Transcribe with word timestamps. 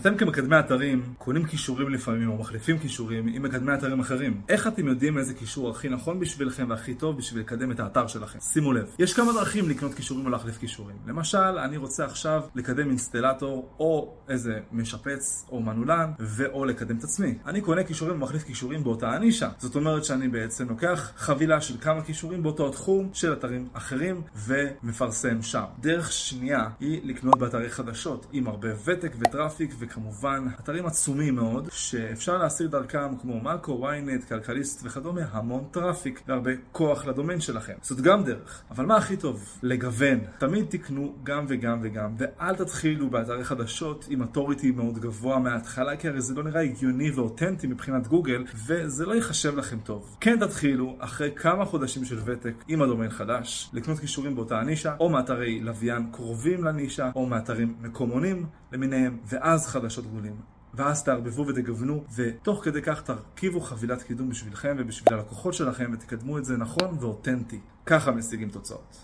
אתם 0.00 0.16
כמקדמי 0.16 0.58
אתרים 0.58 1.14
קונים 1.18 1.44
קישורים 1.44 1.88
לפעמים 1.88 2.28
או 2.28 2.36
מחליפים 2.36 2.78
קישורים 2.78 3.26
עם 3.26 3.42
מקדמי 3.42 3.74
אתרים 3.74 4.00
אחרים. 4.00 4.40
איך 4.48 4.66
אתם 4.66 4.88
יודעים 4.88 5.18
איזה 5.18 5.34
קישור 5.34 5.70
הכי 5.70 5.88
נכון 5.88 6.20
בשבילכם 6.20 6.66
והכי 6.70 6.94
טוב 6.94 7.18
בשביל 7.18 7.42
לקדם 7.42 7.72
את 7.72 7.80
האתר 7.80 8.06
שלכם? 8.06 8.40
שימו 8.40 8.72
לב, 8.72 8.94
יש 8.98 9.14
כמה 9.14 9.32
דרכים 9.32 9.68
לקנות 9.68 9.94
קישורים 9.94 10.26
או 10.26 10.30
להחליף 10.30 10.58
קישורים. 10.58 10.96
למשל, 11.06 11.38
אני 11.38 11.76
רוצה 11.76 12.04
עכשיו 12.04 12.42
לקדם 12.54 12.88
אינסטלטור 12.88 13.68
או 13.78 14.14
איזה 14.28 14.60
משפץ 14.72 15.46
או 15.52 15.60
מנעולן 15.60 16.10
ואו 16.18 16.64
לקדם 16.64 16.96
את 16.96 17.04
עצמי. 17.04 17.38
אני 17.46 17.60
קונה 17.60 17.84
קישורים 17.84 18.14
ומחליף 18.16 18.42
קישורים 18.42 18.84
באותה 18.84 19.10
הנישה. 19.10 19.48
זאת 19.58 19.76
אומרת 19.76 20.04
שאני 20.04 20.28
בעצם 20.28 20.68
לוקח 20.68 21.12
חבילה 21.16 21.60
של 21.60 21.74
כמה 21.80 22.02
קישורים 22.02 22.42
באותו 22.42 22.70
תחום 22.70 23.10
של 23.12 23.32
אתרים 23.32 23.68
אחרים 23.72 24.22
ומפרסם 24.36 25.42
שם. 25.42 25.64
דרך 25.80 26.12
שנייה 26.12 26.68
היא 26.80 27.00
לקנות 27.04 27.38
באתרי 27.38 27.70
חדשות 27.70 28.26
עם 28.32 28.46
הרבה 28.46 28.68
ותק 28.84 29.12
ו 29.18 29.25
traffic 29.25 29.74
וכמובן 29.88 30.46
אתרים 30.60 30.86
עצומים 30.86 31.34
מאוד 31.34 31.68
שאפשר 31.72 32.38
להשיג 32.38 32.68
דרכם 32.68 33.16
כמו 33.16 33.40
מאקו, 33.40 33.88
ynet, 33.90 34.28
כלכליסט 34.28 34.80
וכדומה 34.84 35.20
המון 35.30 35.64
traffic 35.70 36.22
והרבה 36.28 36.50
כוח 36.72 37.06
לדומיין 37.06 37.40
שלכם. 37.40 37.72
זאת 37.82 38.00
גם 38.00 38.24
דרך. 38.24 38.62
אבל 38.70 38.86
מה 38.86 38.96
הכי 38.96 39.16
טוב? 39.16 39.58
לגוון. 39.62 40.18
תמיד 40.38 40.66
תקנו 40.68 41.14
גם 41.22 41.44
וגם 41.48 41.78
וגם 41.82 42.14
ואל 42.18 42.54
תתחילו 42.54 43.10
באתרי 43.10 43.44
חדשות 43.44 44.06
עם 44.10 44.20
אוטוריטי 44.20 44.70
מאוד 44.70 44.98
גבוה 44.98 45.38
מההתחלה 45.38 45.96
כי 45.96 46.08
הרי 46.08 46.20
זה 46.20 46.34
לא 46.34 46.42
נראה 46.42 46.60
הגיוני 46.60 47.10
ואותנטי 47.10 47.66
מבחינת 47.66 48.06
גוגל 48.06 48.44
וזה 48.66 49.06
לא 49.06 49.14
ייחשב 49.14 49.56
לכם 49.56 49.78
טוב. 49.78 50.16
כן 50.20 50.38
תתחילו 50.40 50.96
אחרי 50.98 51.30
כמה 51.36 51.64
חודשים 51.64 52.04
של 52.04 52.18
ותק 52.24 52.64
עם 52.68 52.82
הדומיין 52.82 53.10
חדש 53.10 53.70
לקנות 53.72 53.98
קישורים 53.98 54.34
באותה 54.34 54.60
הנישה 54.60 54.94
או 55.00 55.10
מאתרי 55.10 55.60
לוויין 55.60 56.06
קרובים 56.12 56.64
לנישה 56.64 57.10
או 57.14 57.26
מאתרים 57.26 57.74
מקומונים 57.80 58.46
למיניהם 58.72 59.18
ואז 59.26 59.66
חדשות 59.78 60.06
גדולים. 60.06 60.36
ואז 60.74 61.04
תערבבו 61.04 61.46
ותגוונו, 61.46 62.04
ותוך 62.16 62.64
כדי 62.64 62.82
כך 62.82 63.02
תרכיבו 63.02 63.60
חבילת 63.60 64.02
קידום 64.02 64.28
בשבילכם 64.28 64.76
ובשביל 64.78 65.14
הלקוחות 65.14 65.54
שלכם 65.54 65.90
ותקדמו 65.94 66.38
את 66.38 66.44
זה 66.44 66.56
נכון 66.56 66.96
ואותנטי. 67.00 67.60
ככה 67.86 68.10
משיגים 68.10 68.48
תוצאות. 68.48 68.96